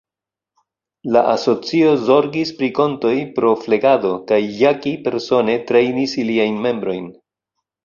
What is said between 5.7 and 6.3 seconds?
trejnis